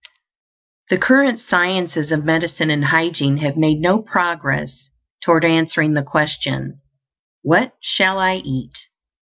The 0.89 0.97
current 0.97 1.39
sciences 1.39 2.11
of 2.11 2.25
medicine 2.25 2.71
and 2.71 2.85
hygiene 2.85 3.37
have 3.37 3.55
made 3.55 3.77
no 3.77 4.01
progress 4.01 4.87
toward 5.21 5.45
answering 5.45 5.93
the 5.93 6.01
question, 6.01 6.81
What 7.43 7.73
shall 7.83 8.17
I 8.17 8.37
eat? 8.37 8.75